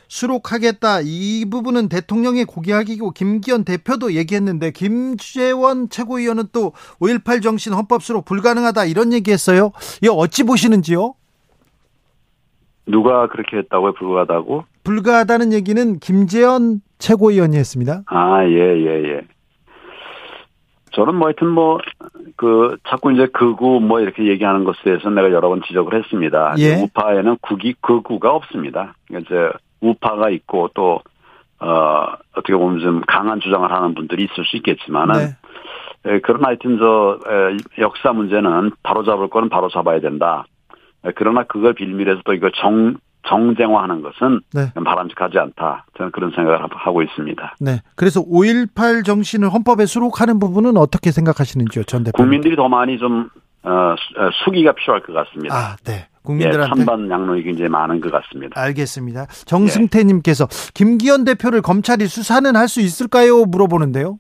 수록하겠다 0.08 1.02
이 1.04 1.44
부분은 1.52 1.90
대통령의 1.90 2.46
고기하기고 2.46 3.12
김기현 3.12 3.66
대표도 3.66 4.14
얘기했는데 4.14 4.72
김재원 4.72 5.90
최고위원은 5.90 6.46
또 6.54 6.72
5.18 7.02 7.44
정신 7.44 7.74
헌법 7.74 8.02
수록 8.02 8.24
불가능하다 8.24 8.86
이런 8.86 9.12
얘기했어요. 9.12 9.72
이거 10.02 10.14
어찌 10.14 10.44
보시는지요? 10.44 11.14
누가 12.88 13.28
그렇게 13.28 13.58
했다고요? 13.58 13.94
불가하다고? 13.94 14.64
불가하다는 14.84 15.54
얘기는 15.54 16.00
김재현 16.00 16.82
최고위원이 16.98 17.56
했습니다. 17.58 18.04
아, 18.08 18.44
예, 18.46 18.56
예, 18.56 19.04
예. 19.04 19.22
저는 20.94 21.16
뭐 21.16 21.28
하여튼 21.28 21.50
뭐, 21.50 21.78
그, 22.38 22.78
자꾸 22.90 23.12
이제 23.12 23.28
극우 23.28 23.82
뭐 23.82 24.00
이렇게 24.00 24.26
얘기하는 24.26 24.64
것에 24.64 24.80
대해서 24.84 25.10
내가 25.10 25.32
여러 25.32 25.50
번 25.50 25.62
지적을 25.68 25.94
했습니다. 26.00 26.56
예. 26.58 26.76
우파에는 26.82 27.38
국이, 27.42 27.76
극우가 27.82 28.34
없습니다. 28.34 28.96
그러니까 29.08 29.28
이제 29.28 29.58
우파가 29.82 30.30
있고 30.32 30.70
또, 30.74 31.02
어, 31.60 32.06
어떻게 32.36 32.56
보면 32.56 32.80
좀 32.80 33.02
강한 33.06 33.40
주장을 33.40 33.70
하는 33.72 33.94
분들이 33.94 34.24
있을 34.24 34.46
수 34.46 34.58
있겠지만은, 34.58 35.14
네. 36.04 36.14
에, 36.14 36.20
그러나 36.24 36.48
하여튼 36.48 36.80
저, 36.80 37.20
에, 37.28 37.58
역사 37.80 38.14
문제는 38.14 38.72
바로 38.82 39.04
잡을 39.04 39.28
거는 39.30 39.50
바로 39.50 39.70
잡아야 39.70 40.00
된다. 40.00 40.46
그러나 41.16 41.44
그걸 41.44 41.74
빌미해서 41.74 42.22
또 42.26 42.34
이걸 42.34 42.52
정, 42.62 42.96
정쟁화하는 43.28 44.02
것은 44.02 44.42
네. 44.54 44.72
바람직하지 44.74 45.38
않다. 45.38 45.86
저는 45.98 46.12
그런 46.12 46.32
생각을 46.32 46.60
하고 46.72 47.02
있습니다. 47.02 47.56
네. 47.60 47.82
그래서 47.96 48.22
5.18 48.22 49.06
정신을 49.06 49.50
헌법에 49.50 49.86
수록하는 49.86 50.40
부분은 50.40 50.78
어떻게 50.78 51.12
생각하시는지요, 51.12 51.84
전 51.84 52.04
대표? 52.04 52.18
국민들이 52.18 52.56
더 52.56 52.68
많이 52.70 52.98
좀 52.98 53.30
어, 53.64 53.96
수기가 54.46 54.74
필요할 54.74 55.04
것 55.04 55.14
같습니다. 55.14 55.56
아, 55.56 55.76
네. 55.84 56.08
국민들한테 56.24 56.82
예, 56.82 56.86
찬반 56.86 57.10
양론이 57.10 57.44
굉장히 57.44 57.70
많은 57.70 58.02
것 58.02 58.12
같습니다. 58.12 58.60
알겠습니다. 58.62 59.26
정승태님께서 59.46 60.44
예. 60.44 60.72
김기현 60.74 61.24
대표를 61.24 61.62
검찰이 61.62 62.08
수사는 62.08 62.54
할 62.56 62.68
수 62.68 62.82
있을까요? 62.82 63.46
물어보는데요. 63.46 64.20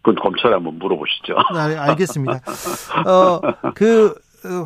그건 0.00 0.14
검찰에 0.22 0.54
한번 0.54 0.78
물어보시죠. 0.78 1.34
네, 1.54 1.76
알겠습니다. 1.76 2.40
어, 3.06 3.40
그 3.74 4.06
어, 4.08 4.14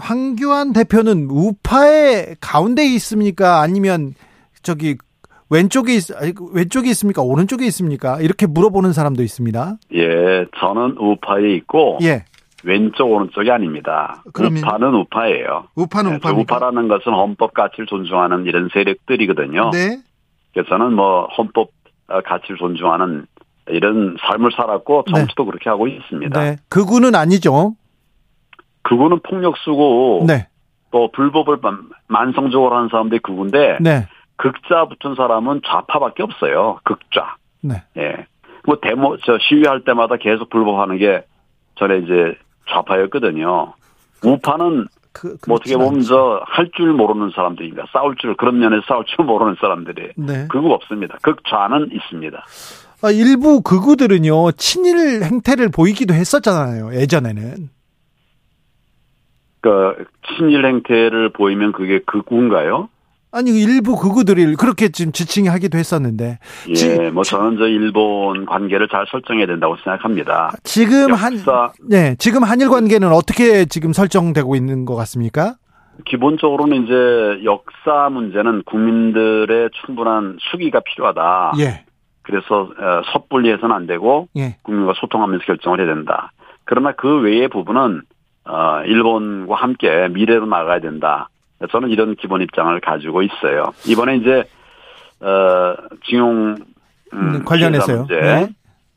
황교안 0.01 0.73
대표는 0.73 1.29
우파의 1.31 2.37
가운데 2.41 2.85
있습니까? 2.95 3.61
아니면 3.61 4.15
저기 4.63 4.97
왼쪽에 5.51 5.95
있, 5.95 6.05
왼쪽에 6.53 6.91
있습니까? 6.91 7.23
오른쪽에 7.23 7.67
있습니까? 7.67 8.21
이렇게 8.21 8.47
물어보는 8.47 8.93
사람도 8.93 9.23
있습니다. 9.23 9.77
예, 9.95 10.47
저는 10.59 10.97
우파에 10.99 11.55
있고 11.57 11.99
예. 12.03 12.25
왼쪽 12.63 13.11
오른쪽이 13.11 13.51
아닙니다. 13.51 14.23
그러면 14.33 14.63
우파는 14.63 14.95
우파예요. 14.95 15.65
우파는 15.75 16.11
네, 16.11 16.17
우파. 16.17 16.31
우파라는 16.31 16.89
것은 16.89 17.13
헌법 17.13 17.55
가치를 17.55 17.87
존중하는 17.87 18.45
이런 18.47 18.69
세력들이거든요. 18.73 19.71
네. 19.73 19.99
그래서 20.53 20.69
저는 20.69 20.93
뭐 20.93 21.27
헌법 21.37 21.71
가치를 22.07 22.59
존중하는 22.59 23.27
이런 23.69 24.17
삶을 24.21 24.51
살았고 24.57 25.05
정치도 25.13 25.45
네. 25.45 25.51
그렇게 25.51 25.71
하고 25.71 25.89
있습니다. 25.89 26.41
네. 26.41 26.57
그분은 26.69 27.15
아니죠. 27.15 27.75
그분은 28.83 29.21
폭력 29.21 29.57
쓰고 29.59 30.25
네. 30.27 30.47
또 30.91 31.11
불법을 31.13 31.59
만성적으로 32.09 32.77
하는 32.77 32.89
사람들이 32.89 33.21
그분데 33.23 33.79
네. 33.81 34.07
극자 34.37 34.87
붙은 34.87 35.15
사람은 35.15 35.61
좌파밖에 35.67 36.23
없어요. 36.23 36.79
극좌. 36.85 37.37
네. 37.61 37.83
예. 37.97 38.27
뭐 38.67 38.77
데모 38.81 39.17
저 39.25 39.39
시위할 39.41 39.85
때마다 39.85 40.17
계속 40.17 40.49
불법하는 40.51 40.99
게 40.99 41.23
전에 41.77 41.99
이제 41.99 42.35
좌파였거든요. 42.71 43.73
우파는 44.25 44.87
그, 45.13 45.37
뭐 45.49 45.57
어떻게 45.57 45.77
보면 45.77 46.03
저 46.03 46.41
할 46.47 46.71
줄 46.77 46.93
모르는 46.93 47.31
사람들인가 47.35 47.85
싸울 47.93 48.17
줄 48.17 48.37
그런 48.37 48.59
면에서 48.59 48.83
싸울 48.87 49.05
줄 49.07 49.25
모르는 49.25 49.57
사람들이 49.61 50.13
네. 50.17 50.47
극우 50.49 50.71
없습니다. 50.73 51.17
극좌는 51.23 51.91
있습니다. 51.93 52.45
아, 53.03 53.11
일부 53.11 53.61
극우들은요 53.63 54.53
친일 54.53 55.23
행태를 55.25 55.71
보이기도 55.71 56.15
했었잖아요 56.15 56.95
예전에는. 56.95 57.71
그 59.61 60.05
친일 60.27 60.65
행태를 60.65 61.31
보이면 61.31 61.73
그게 61.73 62.01
극우인가요? 62.01 62.89
아니 63.33 63.51
일부 63.63 63.97
극우들이 63.97 64.57
그렇게 64.57 64.89
지금 64.89 65.13
지칭하기도 65.13 65.79
했었는데. 65.79 66.39
예, 66.69 66.75
지, 66.75 66.97
뭐 67.13 67.23
저는 67.23 67.59
저 67.59 67.67
일본 67.67 68.45
관계를 68.45 68.89
잘 68.89 69.07
설정해야 69.09 69.47
된다고 69.47 69.77
생각합니다. 69.77 70.53
지금 70.65 71.13
한 71.13 71.39
네, 71.89 72.17
지금 72.19 72.43
한일 72.43 72.69
관계는 72.69 73.13
어떻게 73.13 73.67
지금 73.67 73.93
설정되고 73.93 74.57
있는 74.57 74.85
것 74.85 74.97
같습니까? 74.97 75.55
기본적으로는 76.07 76.85
이제 76.85 77.45
역사 77.45 78.09
문제는 78.11 78.63
국민들의 78.65 79.71
충분한 79.85 80.39
수기가 80.51 80.81
필요하다. 80.81 81.53
예. 81.61 81.85
그래서 82.23 82.63
어, 82.63 83.03
섣불리 83.13 83.53
해서는 83.53 83.75
안 83.75 83.87
되고 83.87 84.29
예. 84.37 84.57
국민과 84.63 84.95
소통하면서 84.97 85.45
결정을 85.45 85.81
해야 85.81 85.87
된다. 85.87 86.33
그러나 86.65 86.93
그 86.93 87.21
외의 87.21 87.49
부분은 87.49 88.03
어 88.51 88.83
일본과 88.85 89.55
함께 89.55 90.09
미래로 90.09 90.47
나가야 90.47 90.81
된다. 90.81 91.29
저는 91.71 91.91
이런 91.91 92.17
기본 92.17 92.43
입장을 92.43 92.79
가지고 92.81 93.23
있어요. 93.23 93.73
이번에 93.87 94.17
이제 94.17 94.45
어 95.21 95.77
징용 96.05 96.57
음, 97.13 97.33
네, 97.33 97.39
관련해서요. 97.45 97.99
문제, 97.99 98.21
네. 98.21 98.49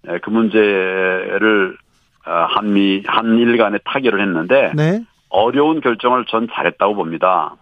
네. 0.03 0.19
그 0.19 0.29
문제를 0.29 1.77
어, 2.25 2.31
한미 2.49 3.03
한일 3.05 3.57
간에 3.57 3.79
타결을 3.83 4.21
했는데 4.21 4.71
네. 4.75 5.03
어려운 5.29 5.81
결정을 5.81 6.25
전 6.25 6.47
잘했다고 6.51 6.95
봅니다. 6.95 7.55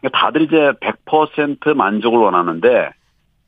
그러니까 0.00 0.18
다들 0.18 0.42
이제 0.42 0.72
100% 0.80 1.74
만족을 1.74 2.18
원하는데 2.18 2.90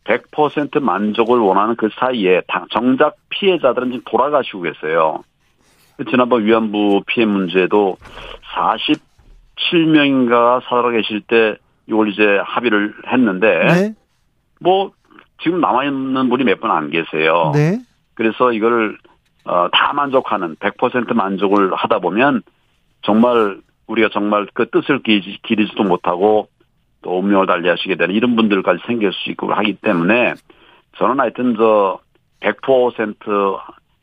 100% 0.05 0.81
만족을 0.81 1.39
원하는 1.39 1.77
그 1.77 1.89
사이에 1.95 2.43
정작 2.71 3.17
피해자들은 3.29 3.93
지금 3.93 4.05
돌아가시고 4.07 4.63
계세요. 4.63 5.23
지난번 6.09 6.45
위안부 6.45 7.03
피해 7.07 7.27
문제도 7.27 7.97
47명인가 9.59 10.63
살아계실 10.69 11.23
때 11.23 11.57
이걸 11.87 12.09
이제 12.09 12.23
합의를 12.45 12.95
했는데 13.13 13.59
네. 13.67 13.95
뭐 14.61 14.93
지금 15.43 15.61
남아있는 15.61 16.29
분이 16.29 16.45
몇 16.45 16.61
분 16.61 16.71
안 16.71 16.91
계세요. 16.91 17.51
네. 17.55 17.79
그래서 18.15 18.53
이걸 18.53 18.99
어, 19.45 19.69
다 19.73 19.93
만족하는 19.95 20.55
100% 20.57 21.15
만족을 21.15 21.73
하다 21.75 21.99
보면 22.01 22.43
정말 23.03 23.59
우리가 23.87 24.11
정말 24.13 24.47
그 24.53 24.69
뜻을 24.69 25.03
기리지, 25.03 25.39
기리지도 25.43 25.83
못하고 25.85 26.49
또 27.03 27.19
운명을 27.19 27.47
달리하시게 27.47 27.97
되는 27.97 28.15
이런 28.15 28.37
분들까지 28.37 28.83
생길 28.87 29.11
수 29.13 29.31
있고 29.31 29.53
하기 29.53 29.75
때문에 29.81 30.35
저는 30.99 31.19
하여튼 31.19 31.55
저 31.57 31.99
100% 32.41 33.59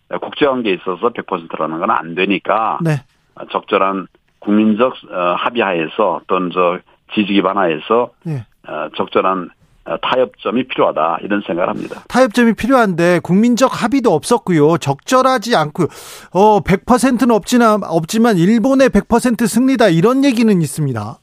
국제관계에 0.10 0.74
있어서 0.76 1.10
100%라는 1.10 1.80
건 1.80 1.90
안 1.90 2.16
되니까 2.16 2.80
네. 2.82 3.04
적절한 3.52 4.08
국민적 4.40 4.94
어, 5.12 5.36
합의하에서 5.38 6.22
또는 6.28 6.50
저 6.54 6.80
지지 7.14 7.34
기반하에서 7.34 8.12
네. 8.24 8.46
어, 8.68 8.90
적절한 8.96 9.50
어, 9.86 9.98
타협점이 10.02 10.68
필요하다 10.68 11.20
이런 11.22 11.42
생각을 11.46 11.70
합니다. 11.70 12.02
타협점이 12.10 12.54
필요한데 12.54 13.20
국민적 13.24 13.84
합의도 13.84 14.14
없었고요. 14.14 14.78
적절하지 14.78 15.56
않고요. 15.56 15.88
어 16.34 16.60
100%는 16.62 17.32
없지만 17.34 17.82
없지만 17.84 18.38
일본의 18.38 18.90
100% 18.90 19.48
승리다 19.48 19.90
이런 19.90 20.24
얘기는 20.26 20.62
있습니다. 20.62 21.18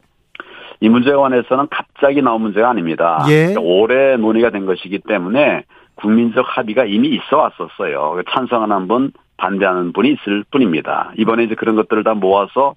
이 0.80 0.88
문제에 0.88 1.14
관해서는 1.14 1.68
갑자기 1.70 2.20
나온 2.20 2.42
문제가 2.42 2.70
아닙니다. 2.70 3.24
예. 3.28 3.54
올해 3.58 4.16
논의가 4.16 4.50
된 4.50 4.66
것이기 4.66 5.00
때문에 5.08 5.64
국민적 5.96 6.44
합의가 6.48 6.84
이미 6.84 7.08
있어 7.08 7.38
왔었어요. 7.38 8.22
찬성하는 8.30 8.88
분, 8.88 9.12
반대하는 9.36 9.92
분이 9.92 10.12
있을 10.12 10.44
뿐입니다. 10.50 11.12
이번에 11.16 11.44
이제 11.44 11.54
그런 11.54 11.76
것들을 11.76 12.04
다 12.04 12.14
모아서 12.14 12.74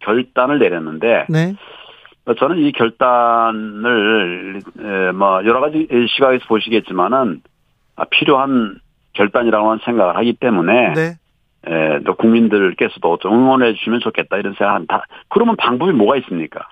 결단을 0.00 0.58
내렸는데, 0.58 1.26
네. 1.28 1.54
저는 2.38 2.58
이 2.58 2.72
결단을 2.72 4.60
뭐 5.14 5.44
여러 5.44 5.60
가지 5.60 5.88
시각에서 6.14 6.44
보시겠지만은 6.46 7.42
아, 7.96 8.04
필요한 8.04 8.78
결단이라고는 9.14 9.80
생각을 9.84 10.16
하기 10.16 10.34
때문에 10.34 10.92
네. 10.94 11.16
에, 11.66 12.00
또 12.04 12.14
국민들께서도 12.14 13.18
좀 13.18 13.34
응원해 13.34 13.74
주시면 13.74 14.00
좋겠다 14.00 14.38
이런 14.38 14.54
생각한다. 14.54 15.04
그러면 15.28 15.56
방법이 15.56 15.92
뭐가 15.92 16.16
있습니까? 16.18 16.68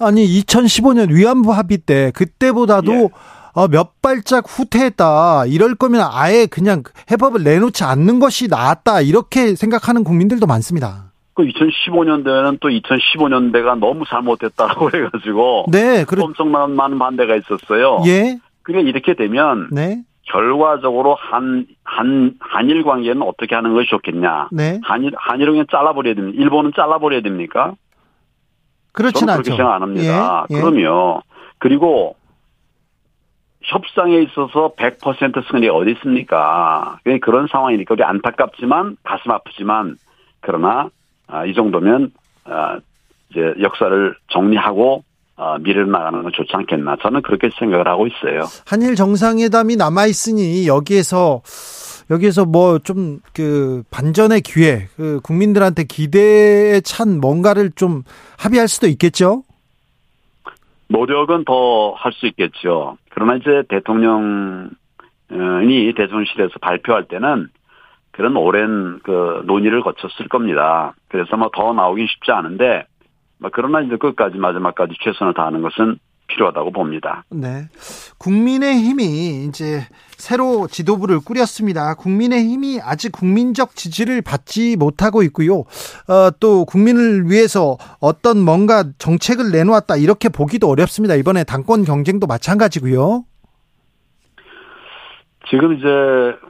아니 0.00 0.24
2015년 0.24 1.12
위안부 1.12 1.52
합의 1.52 1.78
때 1.78 2.10
그때보다도 2.14 2.92
예. 2.92 3.08
어, 3.54 3.68
몇 3.68 4.02
발짝 4.02 4.44
후퇴했다. 4.46 5.46
이럴 5.46 5.76
거면 5.76 6.06
아예 6.12 6.46
그냥 6.46 6.82
해법을 7.10 7.44
내놓지 7.44 7.84
않는 7.84 8.18
것이 8.18 8.48
나았다. 8.48 9.00
이렇게 9.00 9.54
생각하는 9.54 10.02
국민들도 10.02 10.46
많습니다. 10.46 11.12
그 11.34 11.44
2015년대에는 11.44 12.58
또 12.60 12.68
2015년대가 12.68 13.78
너무 13.78 14.04
잘못됐다라고 14.08 14.90
해가지고 14.94 15.66
네, 15.70 16.04
그렇... 16.04 16.24
엄청난 16.24 16.74
많은 16.74 16.98
반대가 16.98 17.36
있었어요. 17.36 18.02
예. 18.06 18.38
그러니까 18.62 18.88
이렇게 18.88 19.14
되면 19.14 19.68
네. 19.70 20.02
결과적으로 20.30 21.14
한, 21.14 21.66
한, 21.84 22.34
한일 22.40 22.82
관계는 22.82 23.22
어떻게 23.22 23.54
하는 23.54 23.74
것이 23.74 23.88
좋겠냐. 23.90 24.48
네. 24.52 24.80
한일, 24.82 25.12
한일은 25.16 25.52
그냥 25.52 25.66
잘라버려야 25.70 26.14
됩니다. 26.14 26.38
일본은 26.40 26.72
잘라버려야 26.74 27.20
됩니까? 27.20 27.74
그렇진 28.92 29.28
않죠. 29.28 29.42
그렇게 29.42 29.56
생각 29.56 29.74
안 29.74 29.82
합니다. 29.82 30.46
예, 30.50 30.56
예. 30.56 30.60
그러면, 30.60 31.20
그리고 31.58 32.16
협상에 33.64 34.20
있어서 34.22 34.74
100% 34.76 35.50
승리 35.50 35.68
어디 35.68 35.92
있습니까? 35.92 36.98
그런 37.22 37.46
상황이니까 37.50 37.94
우리 37.94 38.04
안타깝지만 38.04 38.96
가슴 39.02 39.30
아프지만 39.30 39.96
그러나 40.40 40.90
아, 41.26 41.46
이 41.46 41.54
정도면 41.54 42.12
아, 42.44 42.78
이제 43.30 43.54
역사를 43.60 44.14
정리하고 44.28 45.02
아, 45.36 45.58
미래로 45.58 45.86
나가는 45.86 46.22
건 46.22 46.30
좋지 46.32 46.50
않겠나 46.52 46.96
저는 47.02 47.22
그렇게 47.22 47.50
생각을 47.58 47.88
하고 47.88 48.06
있어요. 48.06 48.42
한일 48.66 48.94
정상회담이 48.94 49.76
남아 49.76 50.06
있으니 50.06 50.68
여기에서 50.68 51.42
여기에서 52.10 52.44
뭐 52.44 52.78
좀 52.78 53.20
그 53.32 53.82
반전의 53.90 54.42
기회, 54.42 54.88
그 54.96 55.20
국민들한테 55.22 55.84
기대에 55.84 56.80
찬 56.82 57.18
뭔가를 57.20 57.72
좀 57.74 58.02
합의할 58.38 58.68
수도 58.68 58.86
있겠죠. 58.86 59.42
노력은 60.94 61.44
더 61.44 61.94
할 61.96 62.12
수 62.12 62.26
있겠죠. 62.26 62.96
그러나 63.10 63.34
이제 63.34 63.64
대통령이 63.68 64.70
대통령실에서 65.96 66.58
발표할 66.60 67.04
때는 67.08 67.48
그런 68.12 68.36
오랜 68.36 69.00
그 69.02 69.42
논의를 69.46 69.82
거쳤을 69.82 70.28
겁니다. 70.28 70.94
그래서 71.08 71.36
뭐 71.36 71.50
더 71.52 71.72
나오긴 71.72 72.06
쉽지 72.06 72.30
않은데, 72.30 72.86
뭐 73.38 73.50
그러나 73.52 73.80
이제 73.80 73.96
끝까지 73.96 74.38
마지막까지 74.38 74.94
최선을 75.02 75.34
다하는 75.34 75.62
것은 75.62 75.98
필요하다고 76.28 76.70
봅니다. 76.70 77.24
네. 77.30 77.68
국민의 78.18 78.76
힘이 78.76 79.46
이제 79.48 79.80
새로 80.24 80.66
지도부를 80.68 81.20
꾸렸습니다. 81.20 81.94
국민의힘이 81.94 82.80
아직 82.82 83.12
국민적 83.12 83.76
지지를 83.76 84.22
받지 84.22 84.74
못하고 84.74 85.22
있고요. 85.24 85.64
어, 86.08 86.30
또 86.40 86.64
국민을 86.64 87.30
위해서 87.30 87.76
어떤 88.00 88.40
뭔가 88.42 88.84
정책을 88.96 89.52
내놓았다 89.52 89.96
이렇게 89.96 90.30
보기도 90.30 90.70
어렵습니다. 90.70 91.14
이번에 91.14 91.44
당권 91.44 91.84
경쟁도 91.84 92.26
마찬가지고요. 92.26 93.24
지금 95.50 95.74
이제 95.74 95.84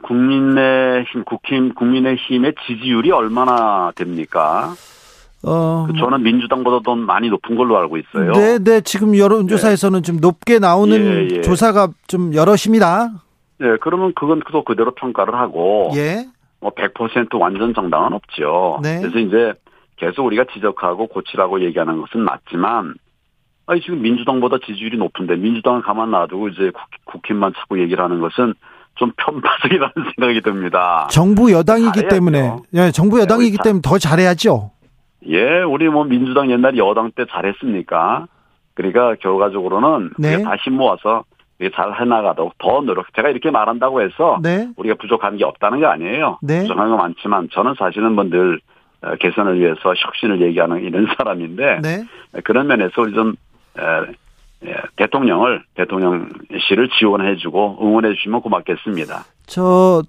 국민의힘, 0.03 1.25
국힘, 1.25 1.73
국민의힘의 1.75 2.55
지지율이 2.65 3.11
얼마나 3.11 3.91
됩니까? 3.93 4.73
어. 5.43 5.85
그 5.87 5.99
저는 5.99 6.23
민주당보다 6.23 6.79
더 6.81 6.95
많이 6.95 7.27
높은 7.27 7.57
걸로 7.57 7.77
알고 7.77 7.97
있어요. 7.97 8.31
네, 8.31 8.57
네. 8.57 8.79
지금 8.79 9.17
여론조사에서는 9.17 9.99
네. 9.99 10.01
좀 10.01 10.17
높게 10.21 10.59
나오는 10.59 11.29
예, 11.29 11.35
예. 11.35 11.41
조사가 11.41 11.89
좀 12.07 12.33
여럿입니다. 12.33 13.24
네, 13.57 13.77
그러면 13.81 14.13
그건 14.15 14.41
또 14.51 14.63
그대로 14.63 14.91
평가를 14.91 15.35
하고. 15.35 15.91
예. 15.95 16.25
뭐100% 16.61 17.39
완전 17.39 17.73
정당은 17.73 18.13
없죠. 18.13 18.79
네. 18.81 18.99
그래서 18.99 19.19
이제 19.19 19.53
계속 19.97 20.25
우리가 20.25 20.45
지적하고 20.53 21.07
고치라고 21.07 21.61
얘기하는 21.63 22.01
것은 22.01 22.21
맞지만, 22.21 22.95
아니, 23.67 23.81
지금 23.81 24.01
민주당보다 24.01 24.57
지지율이 24.65 24.97
높은데 24.97 25.35
민주당은 25.35 25.81
가만 25.81 26.11
놔두고 26.11 26.49
이제 26.49 26.71
국, 27.05 27.21
힘만 27.27 27.53
자꾸 27.55 27.79
얘기를 27.79 28.03
하는 28.03 28.19
것은 28.19 28.53
좀 28.95 29.11
편파적이라는 29.17 29.93
생각이 30.15 30.41
듭니다. 30.41 31.07
정부 31.11 31.51
여당이기 31.51 32.01
잘해야죠. 32.01 32.07
때문에, 32.15 32.55
예, 32.73 32.91
정부 32.91 33.19
여당이기 33.19 33.57
네, 33.57 33.63
때문에 33.63 33.81
더 33.81 33.97
잘해야죠. 33.97 34.71
예, 35.27 35.61
우리 35.61 35.89
뭐 35.89 36.03
민주당 36.03 36.51
옛날 36.51 36.77
여당 36.77 37.11
때 37.11 37.25
잘했습니까? 37.29 38.27
그러니까 38.75 39.15
결과적으로는 39.15 40.11
네. 40.19 40.43
다시 40.43 40.69
모아서 40.69 41.23
잘 41.73 41.99
해나가도록 41.99 42.57
더 42.57 42.81
노력. 42.81 43.13
제가 43.15 43.29
이렇게 43.29 43.49
말한다고 43.51 44.01
해서 44.01 44.39
네. 44.43 44.67
우리가 44.75 44.95
부족한 44.95 45.37
게 45.37 45.45
없다는 45.45 45.79
게 45.79 45.85
아니에요. 45.85 46.39
네. 46.41 46.61
부족한 46.61 46.89
거 46.89 46.97
많지만 46.97 47.49
저는 47.51 47.75
사실은 47.79 48.13
뭐늘 48.13 48.59
어, 49.01 49.15
개선을 49.19 49.59
위해서 49.59 49.93
혁신을 49.95 50.41
얘기하는 50.41 50.83
이런 50.83 51.07
사람인데 51.17 51.79
네. 51.81 52.03
그런 52.43 52.67
면에서 52.67 53.01
우리 53.01 53.13
좀 53.13 53.35
대통령을 54.95 55.63
대통령실을 55.75 56.89
지원해주고 56.97 57.77
응원해주시면 57.81 58.41
고맙겠습니다. 58.41 59.25
저 59.45 60.01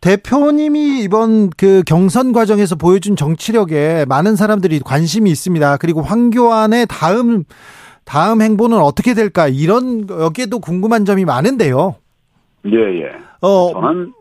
대표님이 0.00 1.00
이번 1.02 1.50
그 1.50 1.82
경선 1.86 2.32
과정에서 2.32 2.74
보여준 2.76 3.16
정치력에 3.16 4.06
많은 4.08 4.36
사람들이 4.36 4.80
관심이 4.80 5.30
있습니다. 5.30 5.76
그리고 5.78 6.02
황교안의 6.02 6.86
다음 6.88 7.44
다음 8.04 8.42
행보는 8.42 8.78
어떻게 8.78 9.14
될까 9.14 9.48
이런 9.48 10.08
여기에도 10.08 10.58
궁금한 10.58 11.04
점이 11.04 11.24
많은데요. 11.24 11.96
예 12.66 12.76
예. 12.76 13.12
어 13.40 13.72
저는 13.72 14.12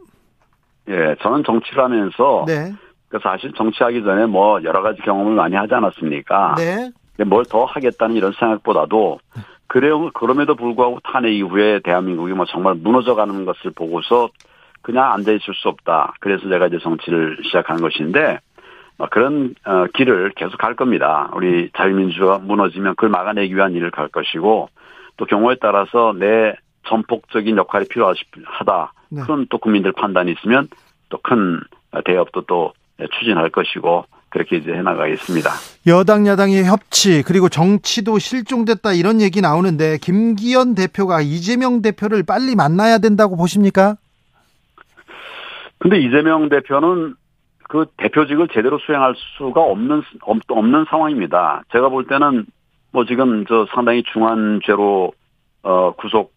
예 0.89 1.15
저는 1.21 1.43
정치를 1.45 1.83
하면서 1.83 2.45
네. 2.47 2.73
그 3.09 3.17
사실 3.21 3.51
정치하기 3.53 4.03
전에 4.03 4.25
뭐 4.27 4.61
여러 4.63 4.81
가지 4.81 5.01
경험을 5.01 5.33
많이 5.33 5.55
하지 5.55 5.73
않았습니까? 5.73 6.55
네. 6.57 6.91
뭘 7.25 7.43
더 7.43 7.65
하겠다는 7.65 8.15
이런 8.15 8.31
생각보다도 8.39 9.19
그래요. 9.67 10.09
그럼에도 10.13 10.55
불구하고 10.55 10.99
탄핵 11.03 11.33
이후에 11.33 11.79
대한민국이 11.83 12.31
뭐 12.33 12.45
정말 12.45 12.75
무너져가는 12.75 13.43
것을 13.45 13.71
보고서 13.71 14.29
그냥 14.81 15.11
앉아 15.11 15.31
있을 15.33 15.53
수 15.53 15.67
없다. 15.67 16.13
그래서 16.21 16.47
제가 16.47 16.67
이제 16.67 16.77
정치를 16.81 17.37
시작한 17.43 17.81
것인데 17.81 18.19
뭐 18.21 18.39
그런 19.07 19.55
어, 19.65 19.85
길을 19.93 20.33
계속 20.35 20.57
갈 20.57 20.75
겁니다. 20.75 21.29
우리 21.33 21.69
자유민주가 21.75 22.39
무너지면 22.39 22.95
그걸 22.95 23.09
막아내기 23.09 23.55
위한 23.55 23.73
일을 23.73 23.91
갈 23.91 24.07
것이고 24.09 24.69
또 25.17 25.25
경우에 25.25 25.55
따라서 25.61 26.13
내 26.17 26.55
전폭적인 26.87 27.57
역할이 27.57 27.87
필요하다. 27.87 28.93
네. 29.09 29.21
큰또 29.21 29.57
국민들 29.57 29.91
판단이 29.91 30.31
있으면 30.33 30.67
또 31.09 31.19
큰 31.23 31.59
대업도 32.05 32.41
또 32.41 32.73
추진할 33.19 33.49
것이고 33.49 34.05
그렇게 34.29 34.57
이제 34.57 34.71
해나가겠습니다. 34.71 35.49
여당 35.87 36.27
야당의 36.27 36.65
협치 36.65 37.23
그리고 37.23 37.49
정치도 37.49 38.19
실종됐다 38.19 38.93
이런 38.93 39.21
얘기 39.21 39.41
나오는데 39.41 39.97
김기현 40.01 40.75
대표가 40.75 41.21
이재명 41.21 41.81
대표를 41.81 42.23
빨리 42.23 42.55
만나야 42.55 42.99
된다고 42.99 43.35
보십니까? 43.35 43.95
근데 45.79 45.97
이재명 45.99 46.49
대표는 46.49 47.15
그 47.69 47.85
대표직을 47.97 48.49
제대로 48.49 48.77
수행할 48.79 49.15
수가 49.37 49.61
없는 49.61 50.01
없는 50.49 50.85
상황입니다. 50.89 51.63
제가 51.71 51.87
볼 51.89 52.05
때는 52.07 52.45
뭐 52.91 53.05
지금 53.05 53.45
저 53.45 53.65
상당히 53.73 54.03
중한 54.11 54.59
죄로 54.65 55.13
어 55.63 55.91
구속 55.93 56.33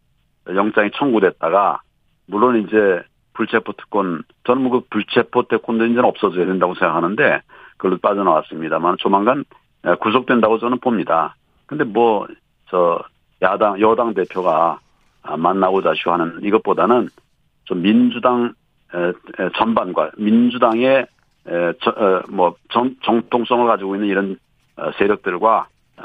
영장이 0.46 0.90
청구됐다가 0.94 1.80
물론 2.26 2.62
이제 2.62 3.02
불체포 3.32 3.72
특권 3.72 4.22
저는 4.44 4.62
뭐 4.62 4.80
그 4.80 4.86
불체포 4.90 5.48
특권도 5.48 5.86
이제는 5.86 6.04
없어져야 6.04 6.46
된다고 6.46 6.74
생각하는데 6.74 7.40
그걸로 7.78 7.98
빠져나왔습니다만 7.98 8.98
조만간 8.98 9.44
구속된다고 10.00 10.58
저는 10.58 10.78
봅니다. 10.78 11.34
근데 11.66 11.82
뭐 11.82 12.28
저 12.72 12.98
야당 13.42 13.78
여당 13.80 14.14
대표가 14.14 14.80
만나고자 15.38 15.92
하는 16.06 16.40
이것보다는 16.42 17.08
좀 17.64 17.82
민주당 17.82 18.54
전반과 19.58 20.12
민주당의 20.16 21.06
어, 21.46 22.22
뭐 22.30 22.54
정통성을 23.02 23.66
가지고 23.66 23.96
있는 23.96 24.08
이런 24.08 24.36
어, 24.76 24.90
세력들과 24.98 25.66
어, 25.98 26.02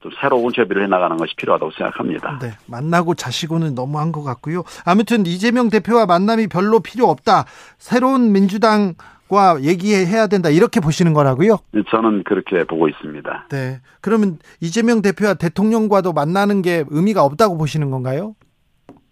좀 0.00 0.10
새로운 0.20 0.50
협의를 0.54 0.82
해나가는 0.84 1.16
것이 1.16 1.34
필요하다고 1.36 1.70
생각합니다. 1.72 2.38
네, 2.40 2.50
만나고 2.66 3.14
자시고는 3.14 3.74
너무한 3.74 4.10
것 4.10 4.22
같고요. 4.24 4.64
아무튼 4.84 5.24
이재명 5.26 5.68
대표와 5.70 6.06
만남이 6.06 6.48
별로 6.48 6.80
필요 6.80 7.06
없다. 7.06 7.44
새로운 7.78 8.32
민주당 8.32 8.94
과 9.28 9.62
얘기해야 9.62 10.26
된다. 10.26 10.50
이렇게 10.50 10.78
보시는 10.78 11.14
거라고요? 11.14 11.56
저는 11.88 12.22
그렇게 12.24 12.64
보고 12.64 12.86
있습니다. 12.86 13.46
네. 13.48 13.80
그러면 14.02 14.36
이재명 14.60 15.00
대표와 15.00 15.34
대통령과도 15.34 16.12
만나는 16.12 16.60
게 16.60 16.84
의미가 16.90 17.22
없다고 17.24 17.56
보시는 17.56 17.90
건가요? 17.90 18.34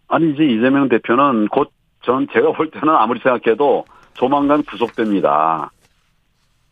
아니 0.09 0.31
이제 0.33 0.45
이재명 0.45 0.91
대표는 0.91 1.49
곧 1.49 1.71
전 2.03 2.27
제가 2.33 2.53
볼 2.53 2.71
때는 2.71 2.89
아무리 2.89 3.21
생각해도 3.21 3.85
조만간 4.15 4.63
구속됩니다. 4.65 5.71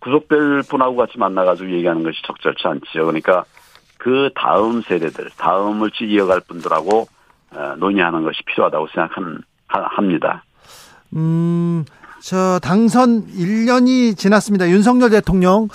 구속될 0.00 0.62
분하고 0.68 0.96
같이 0.96 1.18
만나가지고 1.18 1.70
얘기하는 1.72 2.02
것이 2.02 2.20
적절치 2.24 2.66
않지요. 2.66 3.06
그러니까 3.06 3.44
그 3.98 4.30
다음 4.34 4.80
세대들, 4.82 5.30
다음을 5.36 5.90
이어갈 6.02 6.40
분들하고 6.40 7.08
어, 7.50 7.74
논의하는 7.78 8.22
것이 8.22 8.42
필요하다고 8.44 8.88
생각합니다. 8.88 10.44
음, 11.16 11.84
저 12.20 12.58
당선 12.60 13.26
1년이 13.26 14.16
지났습니다. 14.16 14.68
윤석열 14.68 15.10
대통령. 15.10 15.68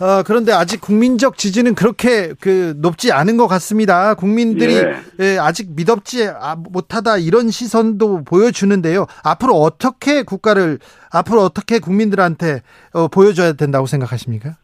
어, 0.00 0.22
그런데 0.24 0.52
아직 0.52 0.80
국민적 0.80 1.36
지지는 1.36 1.74
그렇게 1.74 2.34
그 2.40 2.74
높지 2.76 3.12
않은 3.12 3.36
것 3.36 3.46
같습니다. 3.46 4.14
국민들이 4.14 4.74
예. 4.74 4.96
예, 5.20 5.38
아직 5.38 5.74
믿었지 5.74 6.26
아, 6.28 6.56
못하다 6.56 7.18
이런 7.18 7.50
시선도 7.50 8.24
보여주는데요. 8.24 9.06
앞으로 9.24 9.54
어떻게 9.54 10.22
국가를 10.22 10.78
앞으로 11.12 11.42
어떻게 11.42 11.78
국민들한테 11.78 12.62
어, 12.92 13.08
보여줘야 13.08 13.52
된다고 13.52 13.86
생각하십니까? 13.86 14.56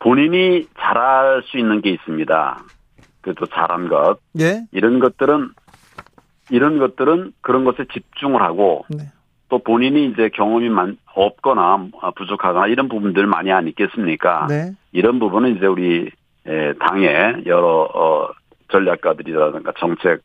본인이 0.00 0.66
잘할 0.78 1.42
수 1.46 1.58
있는 1.58 1.82
게 1.82 1.90
있습니다. 1.90 2.64
그래도 3.20 3.46
잘한 3.46 3.88
것. 3.88 4.18
예. 4.40 4.64
이런 4.72 4.98
것들은 4.98 5.50
이런 6.50 6.78
것들은 6.78 7.32
그런 7.40 7.64
것에 7.64 7.84
집중을 7.92 8.42
하고 8.42 8.84
네. 8.88 9.04
또 9.50 9.58
본인이 9.58 10.06
이제 10.06 10.30
경험이 10.30 10.70
많, 10.70 10.96
없거나 11.14 11.88
부족하거나 12.14 12.68
이런 12.68 12.88
부분들 12.88 13.26
많이 13.26 13.52
안 13.52 13.66
있겠습니까? 13.68 14.46
네. 14.48 14.72
이런 14.92 15.18
부분은 15.18 15.56
이제 15.56 15.66
우리 15.66 16.10
당의 16.78 17.42
여러 17.46 17.88
어, 17.92 18.28
전략가들이라든가 18.68 19.72
정책 19.78 20.22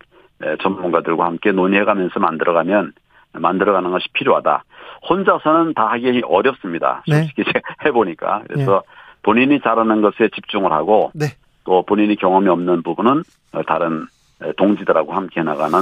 전문가들과 0.62 1.26
함께 1.26 1.52
논의해가면서 1.52 2.20
만들어가면 2.20 2.94
만들어가는 3.34 3.92
것이 3.92 4.08
필요하다. 4.14 4.64
혼자서는 5.10 5.74
다 5.74 5.88
하기 5.92 6.22
어렵습니다. 6.26 7.04
네. 7.08 7.24
솔직히 7.24 7.44
네. 7.44 7.62
해보니까 7.86 8.44
그래서 8.48 8.84
네. 8.86 8.96
본인이 9.24 9.60
잘하는 9.60 10.02
것에 10.02 10.30
집중을 10.34 10.72
하고 10.72 11.12
네. 11.16 11.26
또 11.64 11.84
본인이 11.84 12.16
경험이 12.16 12.48
없는 12.50 12.84
부분은 12.84 13.24
다른 13.66 14.06
동지들하고 14.58 15.14
함께 15.14 15.42
나가는 15.42 15.80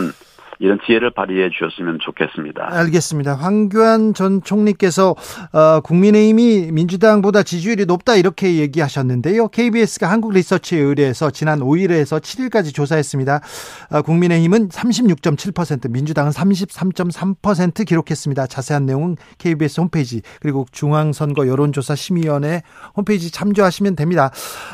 이런 0.59 0.79
지혜를 0.85 1.11
발휘해 1.11 1.49
주셨으면 1.49 1.99
좋겠습니다. 2.01 2.69
알겠습니다. 2.71 3.35
황교안 3.35 4.13
전 4.13 4.41
총리께서 4.43 5.15
어, 5.51 5.79
국민의힘이 5.81 6.71
민주당보다 6.71 7.43
지지율이 7.43 7.85
높다 7.85 8.15
이렇게 8.15 8.55
얘기하셨는데요. 8.55 9.49
KBS가 9.49 10.09
한국 10.09 10.33
리서치에 10.33 10.79
의뢰해서 10.79 11.31
지난 11.31 11.59
5일에서 11.59 12.19
7일까지 12.21 12.73
조사했습니다. 12.73 13.41
어, 13.91 14.01
국민의힘은 14.01 14.69
36.7%, 14.69 15.89
민주당은 15.89 16.31
33.3% 16.31 17.85
기록했습니다. 17.85 18.47
자세한 18.47 18.85
내용은 18.85 19.17
KBS 19.37 19.81
홈페이지 19.81 20.21
그리고 20.41 20.65
중앙선거 20.71 21.47
여론조사 21.47 21.95
심의위원회 21.95 22.63
홈페이지 22.95 23.31
참조하시면 23.31 23.95
됩니다. 23.95 24.31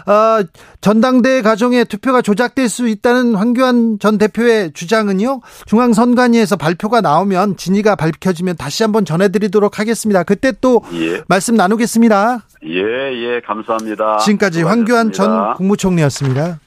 어, 0.07 0.43
전당대 0.81 1.41
과정에 1.41 1.83
투표가 1.83 2.21
조작될 2.21 2.69
수 2.69 2.87
있다는 2.87 3.35
황교안 3.35 3.99
전 3.99 4.17
대표의 4.17 4.73
주장은요. 4.73 5.41
중앙선관위에서 5.69 6.55
발표가 6.55 6.99
나오면 6.99 7.55
진위가 7.55 7.95
밝혀지면 7.95 8.57
다시 8.57 8.81
한번 8.81 9.05
전해드리도록 9.05 9.77
하겠습니다. 9.77 10.23
그때 10.23 10.51
또 10.59 10.81
예. 10.93 11.21
말씀 11.27 11.53
나누겠습니다. 11.53 12.39
예, 12.65 12.71
예, 12.71 13.39
감사합니다. 13.45 14.17
지금까지 14.17 14.63
황교안 14.63 15.11
전 15.11 15.53
국무총리였습니다. 15.53 16.59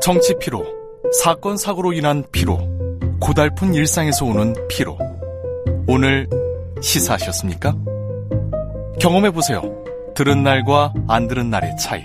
정치 0.00 0.38
피로, 0.38 0.64
사건 1.20 1.56
사고로 1.56 1.94
인한 1.94 2.22
피로, 2.30 2.56
고달픈 3.20 3.74
일상에서 3.74 4.24
오는 4.26 4.54
피로. 4.68 4.96
오늘 5.88 6.28
시사하셨습니까? 6.80 7.74
경험해 9.00 9.32
보세요. 9.32 9.62
들은 10.14 10.44
날과 10.44 10.92
안 11.08 11.26
들은 11.26 11.50
날의 11.50 11.76
차이. 11.76 12.04